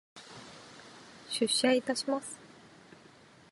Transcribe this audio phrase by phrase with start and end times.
[1.29, 2.39] 出社いたします。